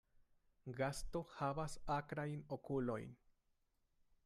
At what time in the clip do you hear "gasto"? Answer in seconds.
0.79-1.21